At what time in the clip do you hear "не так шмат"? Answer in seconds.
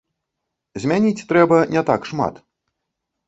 1.75-2.39